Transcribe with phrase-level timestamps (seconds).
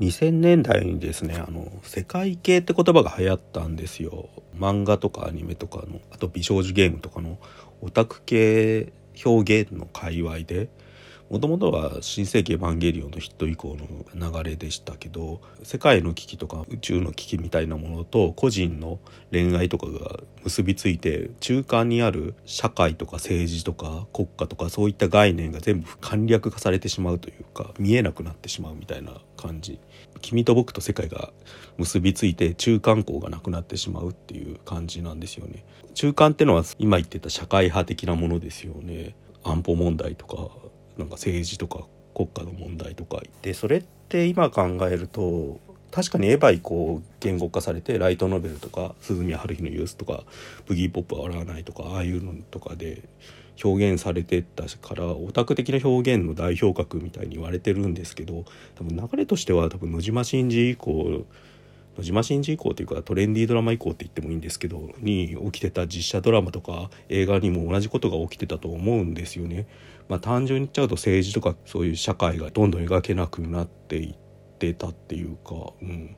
[0.00, 4.28] 2000年代にですねあの世界系って言葉が流行ったんですよ。
[4.56, 7.38] 漫画とかアニメとかのあと美少女ゲームとかの
[7.80, 8.92] オタク系
[9.24, 10.68] 表現の界隈で。
[11.30, 13.76] もともとは「新世紀エヴァンゲリオン」のヒット以降
[14.14, 19.00] の流れでしたけど世界の危機とか宇宙の危機みたいなものと個人の
[19.32, 29.78] 恋愛とかが結びついて中間にある社会とか政治とか国家とかそういった概念が全部簡略化されてしまうというか見えなくなってしまうみたいな感じ。
[30.20, 31.32] 君と僕と世界が
[31.76, 35.64] 結びついて中間校がなくなってしまうっていう感じなんですよね。
[35.94, 39.14] 中間ってのは今言ってた社会派的なものですよね。
[39.42, 40.48] 安保問題とか
[40.98, 43.22] なんか政治とか国家の問題とか。
[43.42, 50.24] でそれって今考えると確かにエヴァ以降言語化されてライトノベルとか鈴宮春日のユースとか
[50.66, 53.08] ブギーポップ笑わないとかああいうのとかで
[53.62, 61.24] 表現されてたからオタク的な表現の代表格みたいに言われてるんですけど多分流れとしては多分野島真司以降
[61.96, 69.66] 野島真司以降というかトレンディードラマ以降って言ってもいいんですけどに起きてた実写ドラマとか映画にも同じことが起きてたと思うんですよね。
[70.08, 74.14] まあ、単純に言っちゃうと政治とかそういう社会がどんどん描けなくなっていっ
[74.58, 76.14] てたっていうか、うん、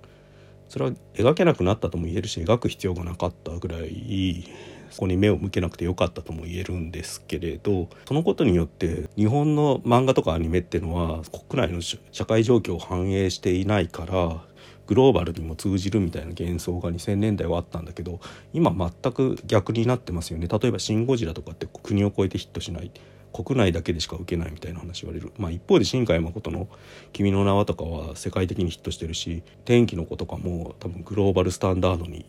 [0.69, 4.45] それは描けなくなったとも言えるし描く必要がなかったぐらい
[4.91, 14.43] そこに目を向けなくてよかったとも言えるんですけれどそのことによって日本の漫画とかアニメっていうのは国内の社会状況を反映していないから
[14.87, 18.20] グローバルにも通じるみたいな幻想が2000年代はあったんだけど
[18.53, 20.48] 今全く逆になってますよね。
[20.48, 22.91] 例えば「シン・ゴジラ」とかって国を越えてヒットしない。
[23.33, 26.69] 国内だけでしか受けないみたいな話言われる、まあ、一方で新海誠の
[27.12, 32.25] 「君の名は」とかは世界的にヒットしてるし「天気の子」とかも多分グローバルスタンダードに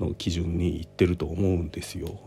[0.00, 2.18] の基準にいってると思うんですよ。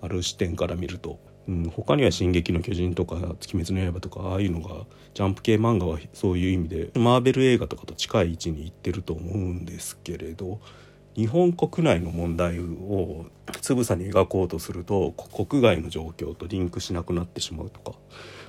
[0.00, 1.18] ある視点から見ると。
[1.48, 10.60] うん、他には「進撃の巨人」とか「月滅の刃」とかああいうのがジャンプ系漫画はそういう意味でマーベル映画とかと近い位置にいってると思うんですけれど
[11.16, 13.26] 日本国内の問題を
[13.60, 17.98] つぶさに描こうとすると国外の状況とリンクしなくなってしまうとか、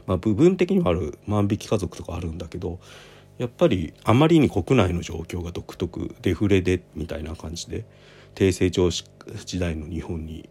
[0.06, 2.79] まあ、部分的にはある万引き家族とかあるんだけど
[3.40, 7.85] やっぱりあまりに国内の状況が独特デフレでみたいな感じで
[8.35, 10.50] 低成長時代の日本に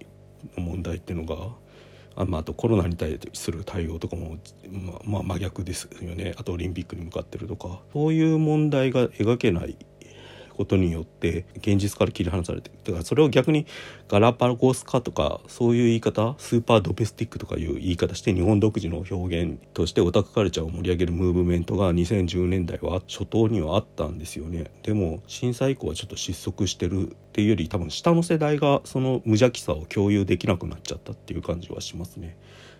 [0.56, 1.52] の問題っていうのが
[2.18, 4.36] あ,、まあ、あとコロナに対する対応とかも、
[4.70, 6.34] まあ、まあ、真逆ですよね。
[6.36, 7.80] あとオリンピックに向かってるとか。
[7.92, 9.76] そういう問題が描けない
[10.58, 13.64] ことによって現実から切り離されてだからそれを逆に
[14.08, 32.36] ガラパゴス化とかそういう言い方スーパードメスティックとかいう言い方して日本独自の表現としてオタクカルチャーを盛り上げるムーブメントが2010年代は初頭にはあったんですよねでも震災以降はちょっと失速してるっていうより多分下の世代がその無邪気さを共有できなくなっちゃったっていう感じはしますね。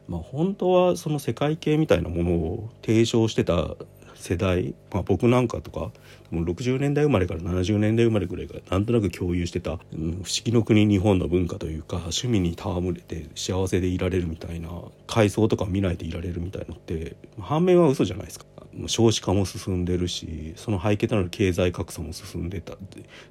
[0.09, 3.77] まあ、本当はその世界系みたいなものを提唱してた
[4.19, 5.91] 世代、まあ、僕なんかとか
[6.33, 14.71] 60年代生まれから70年代生まれぐらいがなんとなく共有してた、うん、不思議の国日本の文化というか趣味に戯れて幸せでいられるみたいな
[15.07, 18.47] 階層とか見ないでいられるみたいのって反面は嘘じゃないですか。
[18.87, 22.75] 少子化も進んでるしその背景となる経済格差も進んでた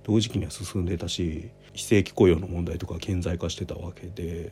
[0.04, 4.52] 同時期には進んでたし非正規雇用の問題とか顕在化してたわけで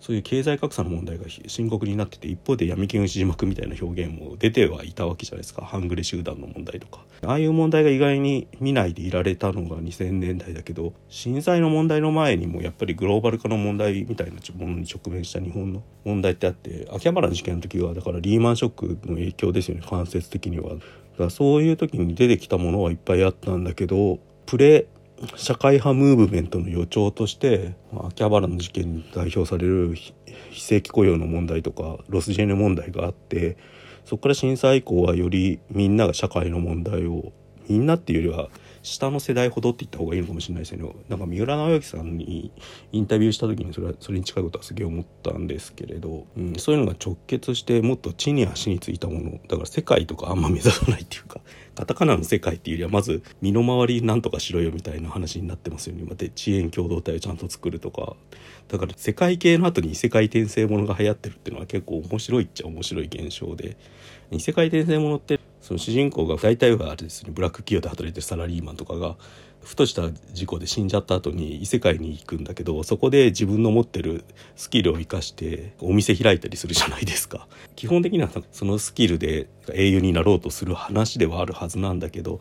[0.00, 5.64] そういう経済格差の問題が深刻になってて一方で闇金牛島くみたいな表現も出てはいたわけじゃないですか。
[5.64, 7.04] 半グレ集団の問題とか。
[7.22, 19.82] ああいう問題が意外に見ないでいられたのが2000年代だけど震災の問題の前にもやっぱりグローバル化の問題みたいなものに直面した日本の問題ってあって秋葉原の事件の時はだからリーマンショックの影響ですよね。
[19.88, 20.74] 間接的には。
[20.74, 20.84] だか
[21.24, 24.86] らそういう時に出てきたものはいっぱいあったんだけどプレ
[25.36, 27.76] 社会派ムーブメントの予兆として
[28.06, 30.14] 秋葉原の事件に代表される非
[30.52, 33.56] 正規雇用の問題とかロスジェネ問題があって
[34.04, 37.32] そこから震災以降はよりみんなが社会の問題を
[37.68, 38.48] みんなっていうよりは
[38.84, 40.94] 下の世代ほどって言った方がいいのかもしれないですよね。
[41.08, 42.52] なんか三浦直之さんに
[42.92, 49.40] インタビューした時にそれはそれに近いことはすげえ思ったんですけれど、うん、そういうのが直結してもっと地に足についたもの。
[49.48, 51.40] だから世界とかあんま目指さないっていうか
[51.74, 56.04] カタカナの世界っていうよりはまず身の回りなんとかしろよみたいな話になってますよね。
[56.14, 58.16] で遅延共同体をちゃんと作るとか。
[58.68, 63.76] だから世界系の後に異世界転生ものが流行ってるっていうのは結構面白いっちゃ面白い現象で。
[64.30, 69.16] 異世界転生ものってその主人公が大体はあれですねブラック企業で働いてるサラリーマンとかが
[69.62, 74.26] ふとした事故で死んじゃった後に異世界に行くんだけどそこで自分の持ってる
[74.56, 77.48] スキルを生かしてお店開いたりするじゃないですか。
[77.76, 82.40] 基本的にはそのスキルで英雄になろうとする話ではあるはずなんだけど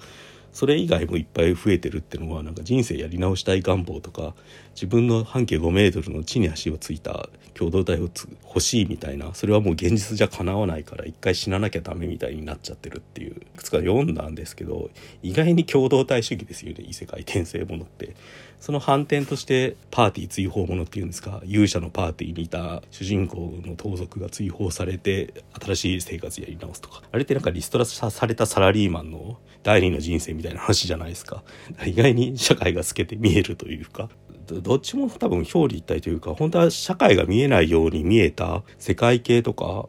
[0.53, 4.35] それ以外もいっぱい増えてるっていうのはなんか人生やり直したい願望とか
[4.75, 8.09] 自分の半径5メートルの地に足をついた共同体を
[8.45, 13.33] 欲しいみたいなそれはもう現実じゃ叶わないから一回死ななきゃダメみたいになっちゃってるっていう。
[13.33, 14.89] いくつか読んだんですけど
[15.21, 18.15] 意外に共同体主義ですよね異世界転生ものって。
[18.59, 27.01] その反転としてパーティー追放ものっていうんですか勇者のパーティーにいた主人公の盗賊が追放されて新しい生活やり直すとか。
[27.11, 31.43] あれってなんかリストラされたサラリーマンの第二の人生みたいなたいな話じゃないですか。
[31.85, 34.09] 意外に社会が透けて見えるというか。
[34.45, 39.87] どっちも多分表裏一体というか本当は社会が見えないように見えた世界系とか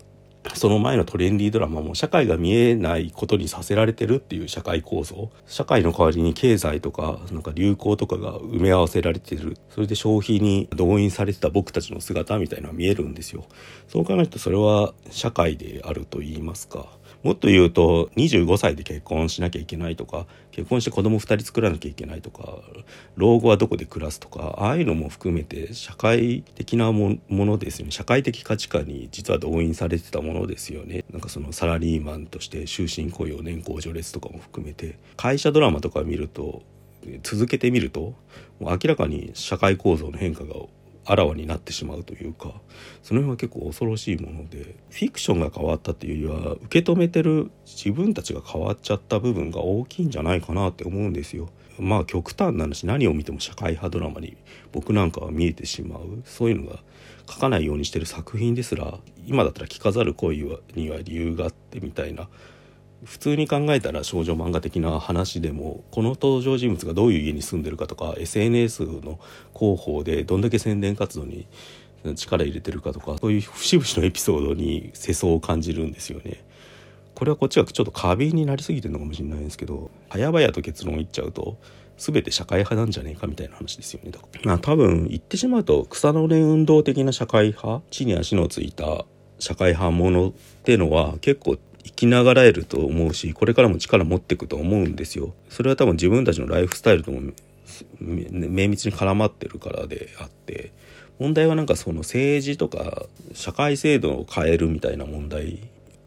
[0.53, 5.31] その前のトレンディードラマも社会が見えないことにさせられてるっていう社会構造。
[5.47, 9.57] 社会の代わりに経済とかなんか流行とかが埋め合わせられてる。
[9.71, 13.47] それで消費に動員されてた僕たちの姿みたいなのが見えるんですよ。
[13.89, 16.87] そう考えるとそれは社会であると言いますか。
[17.23, 22.59] もっと言うと25歳で結婚しなきゃいけないとか結婚して子供2人作らなきゃいけないとか
[23.17, 27.93] 老後はどこで暮らすとかああいうのも含めて社会的なものですよね。
[27.93, 31.05] 社会的価値観に実は動員されてたものですよね。
[31.11, 36.63] なんかそのサラリーマンとして終身雇用年功序列とかも含めて会社ドラマとか見ると
[37.23, 38.15] 続けてみると
[38.61, 40.55] もう明らかに社会構造の変化が
[41.05, 42.55] あらわになってしまうというか
[43.03, 51.49] その辺は結構恐ろしいものでフィクションが変わったっていうよりは受け止めてる自分たちが変わっちゃった部分が大きいんじゃないかなって思うんですよ。
[51.79, 54.37] まあ極端な話何を見ても社会派ドラマに
[54.73, 56.79] 僕なんかは見えてしまうそういうのが
[57.29, 62.29] 書かないようにしてる作品ですら今だったら聞かざる恋には理由があってみたいな
[63.05, 69.19] 普通に考えたら少女漫画的な話でもこの登場人物がどういう家に住んでるかとか SNS の
[69.57, 71.47] 広報でどんだけ宣伝活動に
[72.17, 76.45] 力入れてるかとかそういう節々のエピソードに世相を感じるんですよね。
[77.15, 81.59] これはこっちがちょっと過敏になりすぎてるのかもしれないんですけど早々と結論言っちゃうと
[81.97, 84.11] 全て社会派なんじゃねえかみたいな話ですよね。
[84.45, 89.05] まあ多分言ってしまうと草の根運動的な社会派地に足のついた
[89.39, 90.33] 社会派ものっ
[90.65, 95.35] てのは結構生きながらえると思うしこれからも力持っていくと思うんですよ。
[95.49, 97.21] それは多分自分たちのライフスタイルとも
[98.01, 100.73] 綿密に絡まってるからであって
[101.19, 105.61] 問題はなんかその政治とか社会制度を変えるみたいな問題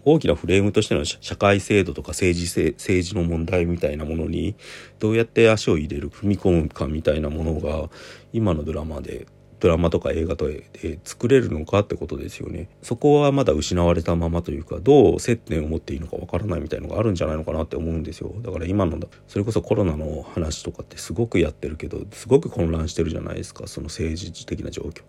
[0.04, 4.56] 大きなフレームとしての社会制度とか政治政治の問題みたいなものに
[5.00, 7.90] どうやって足を入れる踏み込むかみたいなものが
[8.32, 9.28] 今のドラマで
[9.60, 12.70] ドラマとか映画とで作れるのかってことですよね。
[12.84, 18.32] そこはまだ失われたままというかどう接点を持っていいのかわからないみたいのがあるんじゃないのかなって思うんですよ。
[18.42, 23.68] だから今のそれこそコロナの話とかってすごくやってるけどすごく混乱してるじゃないですか。
[23.68, 25.02] その政治的な状況。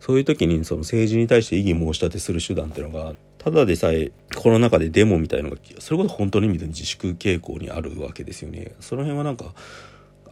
[0.00, 8.72] そういう時にその政治に対して異議申し立てする手段っていうのがただでさえコロナ禍でデモみたいのがそれこそ本当の意味で自粛傾向にあるわけですよね。
[8.80, 9.54] その辺はなんか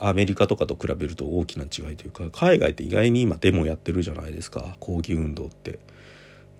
[0.00, 5.78] アメリカとかと比べると大きな違いというか海外って意外に今デモやってるじゃないですか抗議運動って。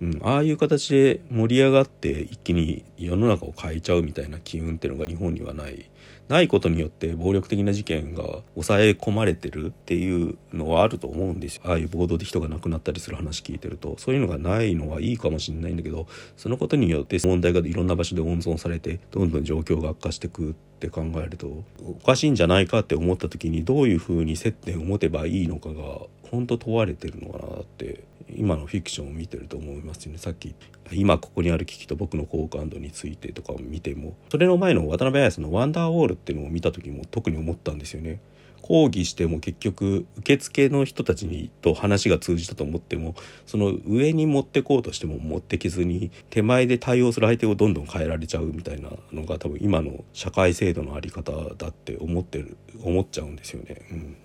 [0.01, 5.89] うん、ああいう形で盛り上がって一気に世の中を変えちゃうみたいな機運っていうのが日本にはない。
[6.29, 8.23] ないことによって暴力的な事件が
[8.53, 11.63] 抑え込まれてるっていうのはあると思うんですよ。
[11.65, 13.95] ああいう暴動で人が亡くなったりする話聞いてると。
[13.97, 16.07] そういうのがないのはいいかもしれないんだけど
[16.37, 28.03] そのことによって問題がいろんな場所で温存されてどんどん状況が悪化してくって考えるとおかしいんじゃないかって思った時にどういうふうに接点を持てばいいのかが本当問われてるのかなって
[28.35, 30.55] 今のフィクションを見てると思いますねさっき
[30.91, 38.19] 今ここにある危機と僕の好感度についてとかを見てもそれの前の渡辺彩さんの「ワンダーウォール」っていうのを見た時も特に思ったんですよね。
[38.61, 43.15] 抗議しても結局受付の人たちにと話が通じたと思っても
[43.47, 53.81] その上に持ってこうとしても持ってきずに手前で対応する相手をどんどん変えられちゃうみたいなのが多分今の社会制度の在り方だって思ってる思っちゃうんですよね。
[53.91, 54.17] うん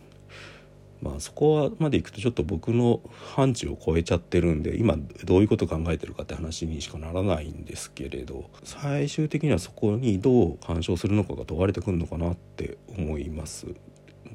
[1.04, 3.02] まあそこまでいくとちょっと僕の
[3.34, 13.66] 範疇を超えちゃってるんで今どういうこと考えてるかって話にしかならないんですけれど最終的にはそこにどう干渉するのかが問われてくるのかなって思います。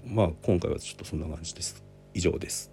[0.06, 1.84] まあ今回はちょっとそんな感じです。
[2.14, 2.72] 以上です。